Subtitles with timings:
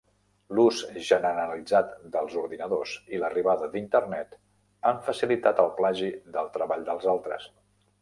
[0.59, 0.77] L'ús
[1.09, 4.35] generalitzat dels ordinadors i l'arribada d'Internet
[4.91, 7.51] han facilitat el plagi del treball dels altres.